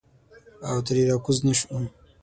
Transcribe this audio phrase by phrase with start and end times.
[0.67, 1.67] او ترې راکوز نه شو.